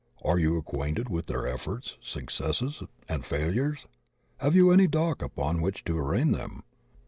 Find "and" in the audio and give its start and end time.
3.07-3.23